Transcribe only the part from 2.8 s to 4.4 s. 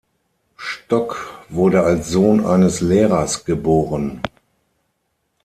Lehrers geboren.